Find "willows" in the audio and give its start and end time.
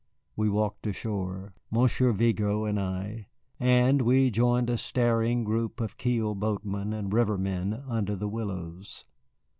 8.27-9.05